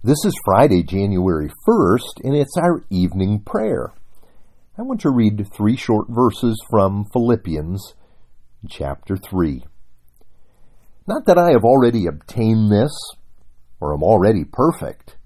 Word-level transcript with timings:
This 0.00 0.24
is 0.24 0.40
Friday, 0.44 0.84
January 0.84 1.50
1st, 1.68 2.22
and 2.22 2.36
it's 2.36 2.56
our 2.56 2.84
evening 2.88 3.40
prayer. 3.40 3.92
I 4.78 4.82
want 4.82 5.00
to 5.00 5.10
read 5.10 5.44
three 5.52 5.74
short 5.74 6.06
verses 6.08 6.56
from 6.70 7.06
Philippians 7.12 7.94
chapter 8.70 9.16
3. 9.16 9.64
Not 11.08 11.26
that 11.26 11.36
I 11.36 11.50
have 11.50 11.64
already 11.64 12.06
obtained 12.06 12.70
this, 12.70 12.92
or 13.80 13.92
am 13.92 14.04
already 14.04 14.44
perfect, 14.44 15.16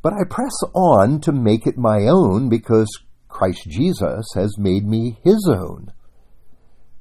but 0.00 0.14
I 0.14 0.24
press 0.24 0.56
on 0.74 1.20
to 1.20 1.30
make 1.30 1.66
it 1.66 1.76
my 1.76 2.06
own 2.08 2.48
because 2.48 2.88
Christ 3.28 3.68
Jesus 3.68 4.24
has 4.34 4.56
made 4.56 4.86
me 4.86 5.18
his 5.22 5.46
own. 5.54 5.92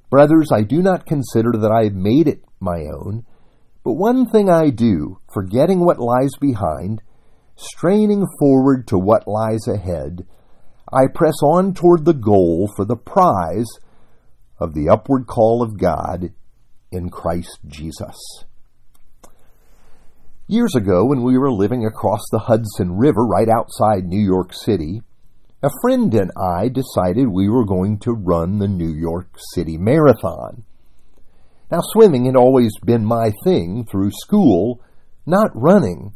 Brothers, 0.09 0.49
I 0.53 0.63
do 0.63 0.81
not 0.81 1.05
consider 1.05 1.53
that 1.53 1.71
I 1.71 1.85
have 1.85 1.95
made 1.95 2.27
it 2.27 2.43
my 2.59 2.81
own 2.93 3.23
but 3.83 3.93
one 3.93 4.29
thing 4.29 4.49
I 4.49 4.69
do, 4.69 5.19
forgetting 5.33 5.85
what 5.85 5.99
lies 5.99 6.31
behind, 6.39 7.01
straining 7.55 8.25
forward 8.39 8.87
to 8.87 8.97
what 8.97 9.27
lies 9.27 9.67
ahead, 9.67 10.25
I 10.91 11.07
press 11.13 11.41
on 11.43 11.73
toward 11.73 12.05
the 12.05 12.13
goal 12.13 12.69
for 12.75 12.85
the 12.85 12.95
prize 12.95 13.67
of 14.59 14.73
the 14.73 14.89
upward 14.89 15.27
call 15.27 15.61
of 15.61 15.77
God 15.77 16.33
in 16.91 17.09
Christ 17.09 17.59
Jesus. 17.67 18.15
Years 20.47 20.75
ago, 20.75 21.05
when 21.05 21.23
we 21.23 21.37
were 21.37 21.51
living 21.51 21.85
across 21.85 22.21
the 22.31 22.39
Hudson 22.39 22.97
River 22.97 23.25
right 23.25 23.49
outside 23.49 24.05
New 24.05 24.23
York 24.23 24.53
City, 24.53 25.01
a 25.61 25.69
friend 25.81 26.13
and 26.13 26.31
I 26.37 26.69
decided 26.69 27.27
we 27.27 27.49
were 27.49 27.65
going 27.65 27.99
to 27.99 28.13
run 28.13 28.59
the 28.59 28.67
New 28.67 28.93
York 28.93 29.35
City 29.53 29.77
Marathon. 29.77 30.63
Now, 31.69 31.79
swimming 31.81 32.25
had 32.25 32.35
always 32.35 32.71
been 32.85 33.05
my 33.05 33.31
thing 33.43 33.85
through 33.85 34.11
school, 34.11 34.81
not 35.25 35.51
running, 35.53 36.13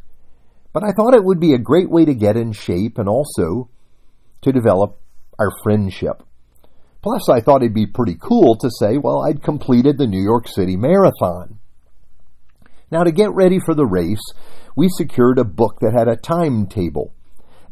but 0.74 0.84
I 0.84 0.92
thought 0.96 1.14
it 1.14 1.24
would 1.24 1.40
be 1.40 1.54
a 1.54 1.60
great 1.60 1.90
way 1.90 2.06
to 2.06 2.14
get 2.14 2.38
in 2.38 2.54
shape 2.54 2.98
and 2.98 3.10
also 3.10 3.70
to 4.42 4.52
develop 4.52 5.00
our 5.38 5.52
friendship. 5.64 6.24
Plus, 7.02 7.30
I 7.30 7.42
thought 7.42 7.64
it'd 7.64 7.74
be 7.74 7.88
pretty 7.88 8.16
cool 8.22 8.56
to 8.58 8.70
say, 8.80 8.98
well, 8.98 9.24
I'd 9.24 9.44
completed 9.44 9.98
the 9.98 10.08
New 10.08 10.22
York 10.22 10.48
City 10.48 10.78
Marathon. 10.78 11.60
Now, 12.92 13.04
to 13.04 13.12
get 13.12 13.34
ready 13.34 13.60
for 13.60 13.74
the 13.74 13.86
race, 13.86 14.24
we 14.76 14.88
secured 14.90 15.40
a 15.40 15.44
book 15.44 15.80
that 15.82 15.94
had 15.98 16.08
a 16.08 16.16
timetable. 16.16 17.14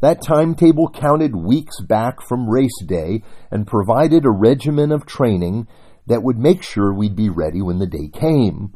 That 0.00 0.22
timetable 0.22 0.90
counted 0.90 1.36
weeks 1.36 1.80
back 1.80 2.22
from 2.26 2.48
race 2.48 2.82
day 2.86 3.22
and 3.50 3.66
provided 3.66 4.24
a 4.24 4.30
regimen 4.30 4.92
of 4.92 5.06
training 5.06 5.68
that 6.06 6.22
would 6.22 6.38
make 6.38 6.62
sure 6.62 6.92
we'd 6.92 7.16
be 7.16 7.28
ready 7.28 7.62
when 7.62 7.78
the 7.78 7.86
day 7.86 8.08
came. 8.12 8.74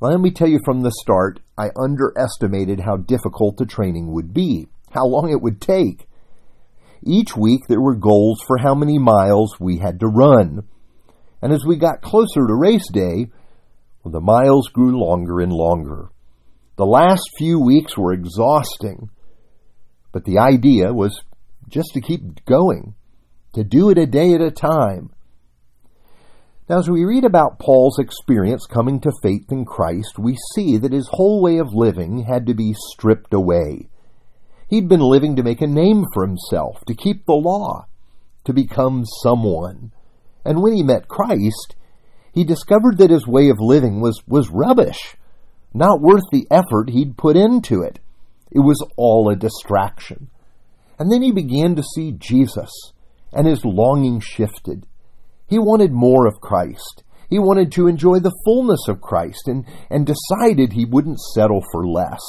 Let 0.00 0.20
me 0.20 0.30
tell 0.30 0.48
you 0.48 0.60
from 0.64 0.82
the 0.82 0.92
start, 1.02 1.40
I 1.56 1.70
underestimated 1.76 2.80
how 2.80 2.98
difficult 2.98 3.56
the 3.56 3.66
training 3.66 4.12
would 4.12 4.34
be, 4.34 4.68
how 4.90 5.06
long 5.06 5.30
it 5.30 5.40
would 5.40 5.60
take. 5.60 6.06
Each 7.02 7.36
week 7.36 7.62
there 7.68 7.80
were 7.80 7.94
goals 7.94 8.42
for 8.46 8.58
how 8.58 8.74
many 8.74 8.98
miles 8.98 9.58
we 9.58 9.78
had 9.78 10.00
to 10.00 10.06
run. 10.06 10.66
And 11.40 11.52
as 11.52 11.64
we 11.64 11.76
got 11.76 12.02
closer 12.02 12.46
to 12.46 12.54
race 12.54 12.90
day, 12.92 13.28
well, 14.02 14.12
the 14.12 14.20
miles 14.20 14.68
grew 14.68 14.98
longer 14.98 15.40
and 15.40 15.52
longer. 15.52 16.10
The 16.76 16.86
last 16.86 17.22
few 17.38 17.58
weeks 17.58 17.96
were 17.96 18.12
exhausting, 18.12 19.08
but 20.12 20.24
the 20.24 20.38
idea 20.38 20.92
was 20.92 21.22
just 21.68 21.90
to 21.94 22.00
keep 22.00 22.44
going, 22.44 22.94
to 23.54 23.64
do 23.64 23.90
it 23.90 23.98
a 23.98 24.06
day 24.06 24.34
at 24.34 24.42
a 24.42 24.50
time, 24.50 25.10
now, 26.68 26.78
as 26.78 26.90
we 26.90 27.04
read 27.04 27.24
about 27.24 27.60
Paul's 27.60 28.00
experience 28.00 28.66
coming 28.66 28.98
to 29.00 29.12
faith 29.22 29.52
in 29.52 29.64
Christ, 29.64 30.18
we 30.18 30.36
see 30.52 30.76
that 30.78 30.92
his 30.92 31.08
whole 31.12 31.40
way 31.40 31.58
of 31.58 31.72
living 31.72 32.24
had 32.24 32.44
to 32.46 32.54
be 32.54 32.74
stripped 32.90 33.32
away. 33.32 33.88
He'd 34.68 34.88
been 34.88 35.00
living 35.00 35.36
to 35.36 35.44
make 35.44 35.60
a 35.60 35.68
name 35.68 36.04
for 36.12 36.26
himself, 36.26 36.84
to 36.88 36.94
keep 36.94 37.24
the 37.24 37.34
law, 37.34 37.86
to 38.44 38.52
become 38.52 39.04
someone. 39.22 39.92
And 40.44 40.60
when 40.60 40.72
he 40.72 40.82
met 40.82 41.06
Christ, 41.06 41.76
he 42.34 42.42
discovered 42.42 42.98
that 42.98 43.10
his 43.10 43.28
way 43.28 43.48
of 43.48 43.60
living 43.60 44.00
was, 44.00 44.20
was 44.26 44.50
rubbish, 44.50 45.16
not 45.72 46.00
worth 46.00 46.24
the 46.32 46.48
effort 46.50 46.90
he'd 46.90 47.16
put 47.16 47.36
into 47.36 47.80
it. 47.82 48.00
It 48.50 48.60
was 48.60 48.84
all 48.96 49.30
a 49.30 49.36
distraction. 49.36 50.30
And 50.98 51.12
then 51.12 51.22
he 51.22 51.30
began 51.30 51.76
to 51.76 51.82
see 51.94 52.10
Jesus, 52.10 52.70
and 53.32 53.46
his 53.46 53.64
longing 53.64 54.18
shifted. 54.18 54.84
He 55.46 55.58
wanted 55.58 55.92
more 55.92 56.26
of 56.26 56.40
Christ. 56.40 57.04
He 57.28 57.38
wanted 57.38 57.72
to 57.72 57.86
enjoy 57.86 58.20
the 58.20 58.34
fullness 58.44 58.88
of 58.88 59.00
Christ 59.00 59.48
and, 59.48 59.64
and 59.90 60.06
decided 60.06 60.72
he 60.72 60.84
wouldn't 60.84 61.20
settle 61.20 61.62
for 61.72 61.86
less. 61.86 62.22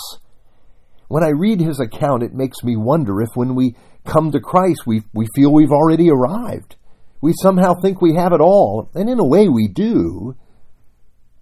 When 1.08 1.24
I 1.24 1.30
read 1.30 1.60
his 1.60 1.80
account, 1.80 2.24
it 2.24 2.34
makes 2.34 2.64
me 2.64 2.76
wonder 2.76 3.22
if 3.22 3.30
when 3.36 3.56
we 3.56 3.76
come 4.06 4.32
to 4.32 4.40
Christ, 4.40 4.82
we, 4.86 5.04
we 5.14 5.28
feel 5.36 5.54
we've 5.54 5.72
already 5.72 6.10
arrived. 6.10 6.76
We 7.22 7.34
somehow 7.42 7.74
think 7.82 8.02
we 8.02 8.16
have 8.16 8.34
it 8.34 8.42
all, 8.42 8.90
and 8.94 9.10
in 9.10 9.20
a 9.20 9.28
way 9.28 9.48
we 9.48 9.68
do. 9.68 10.36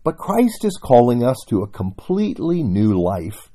But 0.03 0.17
Christ 0.17 0.63
is 0.63 0.79
calling 0.81 1.23
us 1.23 1.37
to 1.49 1.61
a 1.61 1.67
completely 1.67 2.61
new 2.61 3.01
life, 3.01 3.49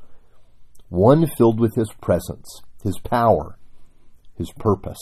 one 0.88 1.26
filled 1.38 1.60
with 1.60 1.76
His 1.76 1.92
presence, 2.00 2.60
His 2.82 2.98
power, 2.98 3.56
His 4.36 4.50
purpose. 4.58 4.98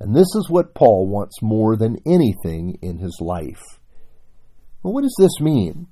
And 0.00 0.16
this 0.16 0.34
is 0.34 0.48
what 0.48 0.74
Paul 0.74 1.06
wants 1.06 1.42
more 1.42 1.76
than 1.76 1.98
anything 2.06 2.78
in 2.80 2.98
his 2.98 3.18
life. 3.20 3.62
Well, 4.82 4.94
what 4.94 5.02
does 5.02 5.16
this 5.18 5.40
mean? 5.40 5.88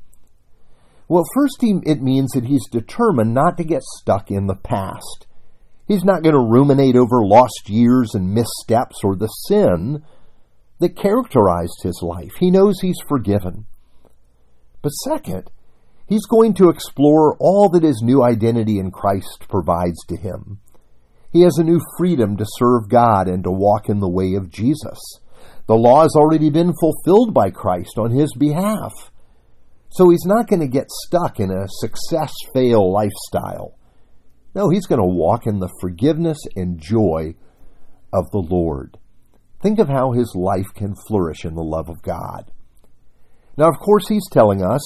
Well, 1.08 1.24
first, 1.34 1.58
it 1.62 2.02
means 2.02 2.32
that 2.32 2.46
he's 2.46 2.66
determined 2.70 3.34
not 3.34 3.58
to 3.58 3.64
get 3.64 3.82
stuck 3.82 4.30
in 4.30 4.46
the 4.46 4.56
past. 4.56 5.26
He's 5.86 6.04
not 6.04 6.22
going 6.22 6.34
to 6.34 6.40
ruminate 6.40 6.96
over 6.96 7.24
lost 7.24 7.68
years 7.68 8.14
and 8.14 8.34
missteps 8.34 8.96
or 9.04 9.14
the 9.14 9.26
sin 9.26 10.02
that 10.80 10.96
characterized 10.96 11.82
his 11.82 12.00
life. 12.02 12.32
He 12.38 12.50
knows 12.50 12.80
he's 12.80 13.00
forgiven. 13.08 13.66
But 14.82 14.90
second, 14.90 15.50
he's 16.06 16.26
going 16.26 16.54
to 16.54 16.68
explore 16.68 17.36
all 17.40 17.68
that 17.70 17.82
his 17.82 18.00
new 18.02 18.22
identity 18.22 18.78
in 18.78 18.90
Christ 18.90 19.46
provides 19.48 20.04
to 20.08 20.16
him. 20.16 20.60
He 21.30 21.42
has 21.42 21.58
a 21.58 21.64
new 21.64 21.80
freedom 21.98 22.36
to 22.36 22.46
serve 22.46 22.88
God 22.88 23.28
and 23.28 23.44
to 23.44 23.50
walk 23.50 23.88
in 23.88 24.00
the 24.00 24.08
way 24.08 24.34
of 24.34 24.50
Jesus. 24.50 24.98
The 25.66 25.76
law 25.76 26.02
has 26.02 26.14
already 26.16 26.48
been 26.48 26.72
fulfilled 26.80 27.34
by 27.34 27.50
Christ 27.50 27.98
on 27.98 28.10
his 28.10 28.32
behalf. 28.34 28.92
So 29.90 30.10
he's 30.10 30.24
not 30.24 30.48
going 30.48 30.60
to 30.60 30.68
get 30.68 30.90
stuck 30.90 31.40
in 31.40 31.50
a 31.50 31.68
success 31.68 32.32
fail 32.54 32.92
lifestyle. 32.92 33.74
No, 34.54 34.70
he's 34.70 34.86
going 34.86 35.00
to 35.00 35.06
walk 35.06 35.46
in 35.46 35.60
the 35.60 35.72
forgiveness 35.80 36.38
and 36.56 36.80
joy 36.80 37.34
of 38.12 38.30
the 38.30 38.38
Lord. 38.38 38.98
Think 39.62 39.78
of 39.78 39.88
how 39.88 40.12
his 40.12 40.34
life 40.34 40.72
can 40.74 40.94
flourish 41.06 41.44
in 41.44 41.54
the 41.54 41.62
love 41.62 41.88
of 41.88 42.02
God. 42.02 42.50
Now, 43.56 43.68
of 43.68 43.78
course, 43.78 44.08
he's 44.08 44.28
telling 44.30 44.62
us 44.62 44.80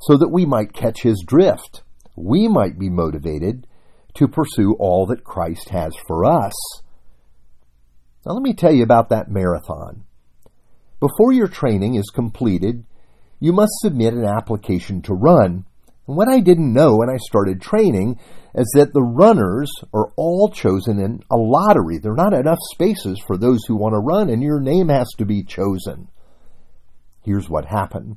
so 0.00 0.16
that 0.16 0.30
we 0.30 0.44
might 0.46 0.72
catch 0.72 1.02
his 1.02 1.24
drift. 1.26 1.82
We 2.16 2.48
might 2.48 2.78
be 2.78 2.90
motivated 2.90 3.66
to 4.18 4.28
pursue 4.28 4.74
all 4.78 5.06
that 5.06 5.24
Christ 5.24 5.70
has 5.70 5.94
for 6.06 6.24
us. 6.24 6.52
Now, 8.26 8.32
let 8.32 8.42
me 8.42 8.52
tell 8.52 8.72
you 8.72 8.82
about 8.82 9.08
that 9.10 9.30
marathon. 9.30 10.04
Before 11.00 11.32
your 11.32 11.46
training 11.46 11.94
is 11.94 12.10
completed, 12.12 12.84
you 13.38 13.52
must 13.52 13.72
submit 13.80 14.14
an 14.14 14.24
application 14.24 15.00
to 15.02 15.14
run. 15.14 15.64
And 16.08 16.16
what 16.16 16.28
I 16.28 16.40
didn't 16.40 16.72
know 16.72 16.96
when 16.96 17.08
I 17.08 17.18
started 17.18 17.62
training 17.62 18.18
is 18.54 18.68
that 18.74 18.92
the 18.92 19.02
runners 19.02 19.70
are 19.94 20.10
all 20.16 20.50
chosen 20.50 20.98
in 20.98 21.20
a 21.30 21.36
lottery. 21.36 21.98
There 21.98 22.12
are 22.12 22.16
not 22.16 22.32
enough 22.32 22.58
spaces 22.72 23.22
for 23.24 23.38
those 23.38 23.60
who 23.66 23.76
want 23.76 23.92
to 23.92 23.98
run, 23.98 24.28
and 24.28 24.42
your 24.42 24.60
name 24.60 24.88
has 24.88 25.08
to 25.18 25.24
be 25.24 25.44
chosen. 25.44 26.08
Here's 27.22 27.48
what 27.48 27.66
happened. 27.66 28.16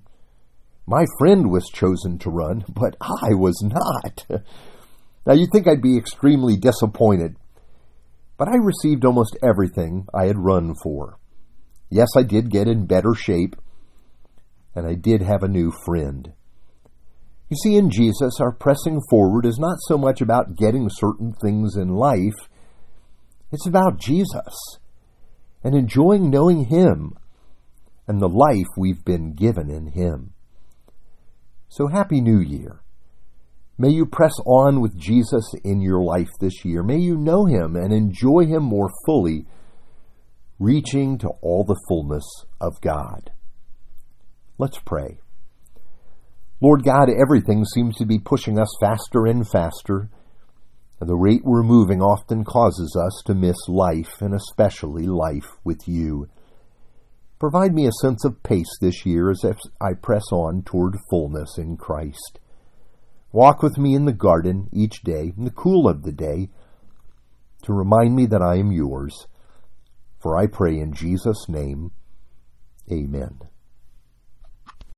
My 0.87 1.05
friend 1.19 1.51
was 1.51 1.69
chosen 1.69 2.17
to 2.19 2.31
run, 2.31 2.65
but 2.67 2.95
I 2.99 3.35
was 3.35 3.61
not. 3.63 4.25
Now, 5.25 5.33
you'd 5.33 5.51
think 5.51 5.67
I'd 5.67 5.81
be 5.81 5.97
extremely 5.97 6.57
disappointed, 6.57 7.35
but 8.37 8.47
I 8.47 8.55
received 8.55 9.05
almost 9.05 9.37
everything 9.43 10.07
I 10.13 10.25
had 10.25 10.37
run 10.37 10.73
for. 10.81 11.19
Yes, 11.89 12.09
I 12.17 12.23
did 12.23 12.49
get 12.49 12.67
in 12.67 12.87
better 12.87 13.13
shape, 13.13 13.55
and 14.73 14.87
I 14.87 14.95
did 14.95 15.21
have 15.21 15.43
a 15.43 15.47
new 15.47 15.71
friend. 15.85 16.33
You 17.49 17.57
see, 17.57 17.75
in 17.75 17.89
Jesus, 17.89 18.39
our 18.39 18.53
pressing 18.53 19.01
forward 19.09 19.45
is 19.45 19.59
not 19.59 19.77
so 19.81 19.97
much 19.97 20.21
about 20.21 20.55
getting 20.55 20.89
certain 20.89 21.33
things 21.41 21.75
in 21.75 21.89
life, 21.89 22.47
it's 23.51 23.67
about 23.67 23.99
Jesus 23.99 24.79
and 25.63 25.75
enjoying 25.75 26.29
knowing 26.29 26.65
Him 26.65 27.13
and 28.07 28.21
the 28.21 28.29
life 28.29 28.67
we've 28.77 29.03
been 29.03 29.33
given 29.33 29.69
in 29.69 29.87
Him. 29.87 30.33
So, 31.69 31.87
Happy 31.87 32.21
New 32.21 32.39
Year. 32.39 32.81
May 33.81 33.89
you 33.89 34.05
press 34.05 34.33
on 34.45 34.79
with 34.79 34.95
Jesus 34.95 35.55
in 35.63 35.81
your 35.81 36.03
life 36.03 36.29
this 36.39 36.63
year. 36.63 36.83
May 36.83 36.99
you 36.99 37.17
know 37.17 37.47
him 37.47 37.75
and 37.75 37.91
enjoy 37.91 38.45
him 38.45 38.61
more 38.61 38.91
fully, 39.07 39.47
reaching 40.59 41.17
to 41.17 41.29
all 41.41 41.63
the 41.63 41.81
fullness 41.87 42.23
of 42.61 42.79
God. 42.81 43.31
Let's 44.59 44.77
pray. 44.77 45.17
Lord 46.61 46.83
God, 46.83 47.09
everything 47.09 47.65
seems 47.65 47.97
to 47.97 48.05
be 48.05 48.19
pushing 48.19 48.59
us 48.59 48.71
faster 48.79 49.25
and 49.25 49.49
faster. 49.49 50.11
The 50.99 51.15
rate 51.15 51.41
we're 51.43 51.63
moving 51.63 52.03
often 52.03 52.43
causes 52.43 52.95
us 52.95 53.23
to 53.25 53.33
miss 53.33 53.57
life, 53.67 54.21
and 54.21 54.35
especially 54.35 55.07
life 55.07 55.57
with 55.63 55.87
you. 55.87 56.27
Provide 57.39 57.73
me 57.73 57.87
a 57.87 57.91
sense 58.03 58.23
of 58.25 58.43
pace 58.43 58.77
this 58.79 59.07
year 59.07 59.31
as 59.31 59.43
I 59.81 59.93
press 59.99 60.25
on 60.31 60.61
toward 60.61 60.97
fullness 61.09 61.57
in 61.57 61.77
Christ. 61.77 62.37
Walk 63.31 63.61
with 63.63 63.77
me 63.77 63.95
in 63.95 64.05
the 64.05 64.13
garden 64.13 64.69
each 64.73 65.03
day, 65.03 65.33
in 65.37 65.45
the 65.45 65.51
cool 65.51 65.87
of 65.87 66.03
the 66.03 66.11
day, 66.11 66.49
to 67.63 67.73
remind 67.73 68.15
me 68.15 68.25
that 68.25 68.41
I 68.41 68.55
am 68.55 68.71
yours. 68.71 69.27
For 70.19 70.37
I 70.37 70.47
pray 70.47 70.79
in 70.79 70.93
Jesus' 70.93 71.47
name, 71.47 71.91
Amen. 72.91 73.39